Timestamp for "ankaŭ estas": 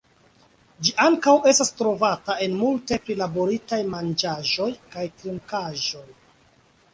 1.01-1.69